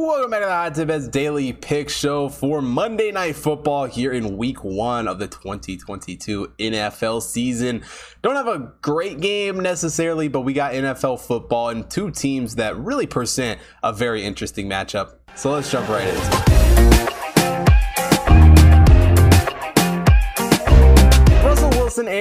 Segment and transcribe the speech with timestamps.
[0.00, 4.12] Welcome back to the Hot Tip Bets Daily Pick Show for Monday Night Football here
[4.12, 7.82] in Week One of the 2022 NFL season.
[8.22, 12.76] Don't have a great game necessarily, but we got NFL football and two teams that
[12.78, 15.14] really present a very interesting matchup.
[15.34, 17.07] So let's jump right into it.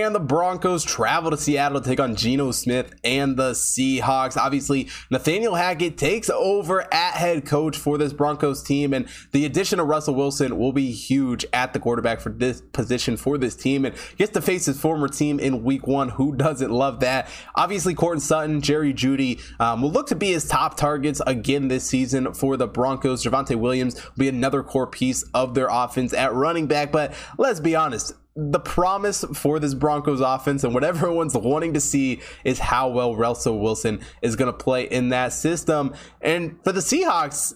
[0.07, 4.37] And the Broncos travel to Seattle to take on Geno Smith and the Seahawks.
[4.37, 9.81] Obviously, Nathaniel Hackett takes over at head coach for this Broncos team, and the addition
[9.81, 13.83] of Russell Wilson will be huge at the quarterback for this position for this team,
[13.83, 16.07] and gets to face his former team in Week One.
[16.07, 17.27] Who doesn't love that?
[17.55, 21.83] Obviously, Courtland Sutton, Jerry Jeudy um, will look to be his top targets again this
[21.83, 23.25] season for the Broncos.
[23.25, 27.59] Javonte Williams will be another core piece of their offense at running back, but let's
[27.59, 32.59] be honest the promise for this Broncos offense and what everyone's wanting to see is
[32.59, 35.93] how well Russell Wilson is going to play in that system.
[36.21, 37.55] And for the Seahawks,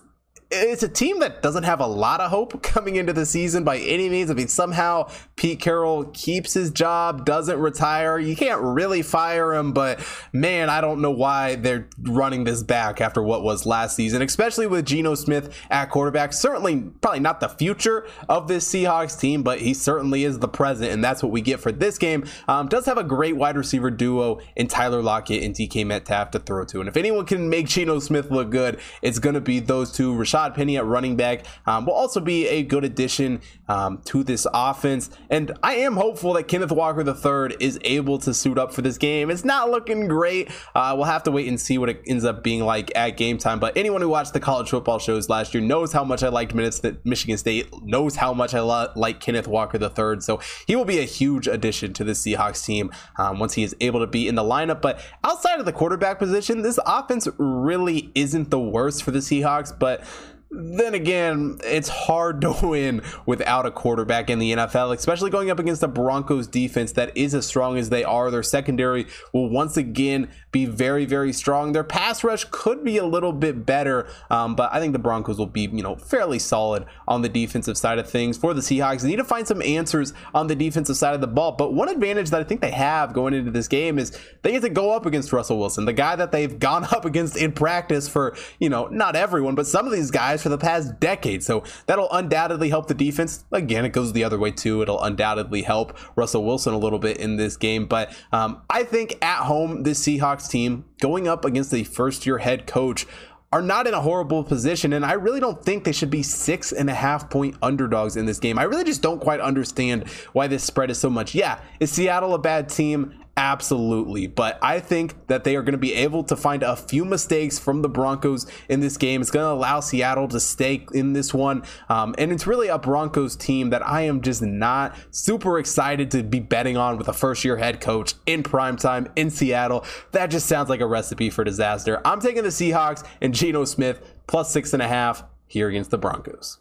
[0.54, 3.78] it's a team that doesn't have a lot of hope coming into the season by
[3.78, 4.30] any means.
[4.30, 8.20] I mean, somehow Pete Carroll keeps his job, doesn't retire.
[8.20, 13.00] You can't really fire him, but man, I don't know why they're running this back
[13.00, 16.34] after what was last season, especially with Geno Smith at quarterback.
[16.34, 20.92] Certainly, probably not the future of this Seahawks team, but he certainly is the present,
[20.92, 22.26] and that's what we get for this game.
[22.50, 26.40] Um, does have a great wide receiver duo in Tyler Lockett and DK Metcalf to
[26.40, 26.82] throw to.
[26.82, 30.14] And if anyone can make Geno Smith look good, it's going to be those two.
[30.14, 34.24] Rashad Rashad Penny at running back um, will also be a good addition um, to
[34.24, 35.10] this offense.
[35.30, 38.98] And I am hopeful that Kenneth Walker III is able to suit up for this
[38.98, 39.30] game.
[39.30, 40.50] It's not looking great.
[40.76, 43.38] Uh, we'll have to wait and see what it ends up being like at game
[43.38, 43.60] time.
[43.60, 46.54] But anyone who watched the college football shows last year knows how much I liked
[46.54, 50.22] Michigan State, knows how much I lo- like Kenneth Walker III.
[50.22, 53.76] So he will be a huge addition to the Seahawks team um, once he is
[53.80, 54.82] able to be in the lineup.
[54.82, 59.78] But outside of the quarterback position, this offense really isn't the worst for the Seahawks.
[59.78, 60.04] But
[60.52, 65.60] then again, it's hard to win without a quarterback in the NFL, especially going up
[65.60, 68.30] against the Broncos defense that is as strong as they are.
[68.30, 71.72] Their secondary will once again be very, very strong.
[71.72, 75.38] Their pass rush could be a little bit better, um, but I think the Broncos
[75.38, 78.38] will be, you know, fairly solid on the defensive side of things.
[78.38, 81.28] For the Seahawks, they need to find some answers on the defensive side of the
[81.28, 81.54] ball.
[81.54, 84.64] But one advantage that I think they have going into this game is they get
[84.64, 88.10] to go up against Russell Wilson, the guy that they've gone up against in practice
[88.10, 91.44] for, you know, not everyone, but some of these guys for the past decade.
[91.44, 93.46] So that'll undoubtedly help the defense.
[93.52, 94.82] Again, it goes the other way too.
[94.82, 97.86] It'll undoubtedly help Russell Wilson a little bit in this game.
[97.86, 102.38] But um, I think at home, this Seahawks team going up against a first year
[102.40, 103.06] head coach
[103.54, 104.94] are not in a horrible position.
[104.94, 108.26] And I really don't think they should be six and a half point underdogs in
[108.26, 108.58] this game.
[108.58, 111.36] I really just don't quite understand why this spread is so much.
[111.36, 113.14] Yeah, is Seattle a bad team?
[113.38, 114.28] Absolutely.
[114.28, 117.58] But I think that they are going to be able to find a few mistakes
[117.58, 119.22] from the Broncos in this game.
[119.22, 121.64] It's going to allow Seattle to stay in this one.
[121.88, 126.24] Um, and it's really a Broncos team that I am just not super excited to
[126.24, 129.86] be betting on with a first year head coach in prime time in Seattle.
[130.12, 132.02] That just sounds like a recipe for disaster.
[132.06, 135.98] I'm taking the Seahawks and Geno Smith plus six and a half here against the
[135.98, 136.60] Broncos.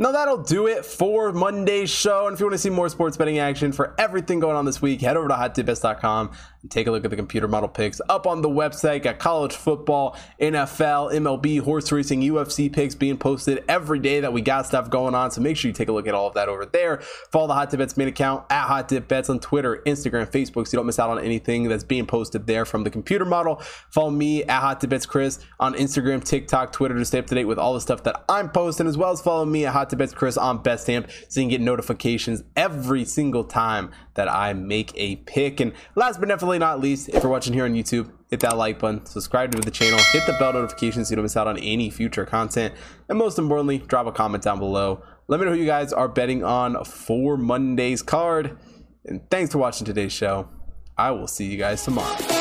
[0.00, 2.26] Now that'll do it for Monday's show.
[2.28, 4.80] And if you want to see more sports betting action for everything going on this
[4.80, 6.30] week, head over to hottipbets.com
[6.68, 9.02] take a look at the computer model picks up on the website.
[9.02, 14.40] Got college football, NFL, MLB, horse racing, UFC picks being posted every day that we
[14.40, 15.30] got stuff going on.
[15.30, 16.98] So make sure you take a look at all of that over there.
[17.30, 20.66] Follow the Hot Tip Bets main account at Hot Tip Bets on Twitter, Instagram, Facebook,
[20.66, 23.56] so you don't miss out on anything that's being posted there from the computer model.
[23.90, 27.34] Follow me at Hot Tip Bets Chris on Instagram, TikTok, Twitter to stay up to
[27.34, 29.90] date with all the stuff that I'm posting, as well as follow me at Hot
[29.90, 34.52] Tip Bets Chris on Betstamp so you can get notifications every single time that I
[34.52, 35.60] make a pick.
[35.60, 36.28] And last but
[36.58, 39.70] not least, if you're watching here on YouTube, hit that like button, subscribe to the
[39.70, 42.74] channel, hit the bell notification so you don't miss out on any future content.
[43.08, 45.02] And most importantly, drop a comment down below.
[45.26, 48.56] Let me know who you guys are betting on for Monday's card.
[49.04, 50.48] And thanks for watching today's show.
[50.96, 52.37] I will see you guys tomorrow.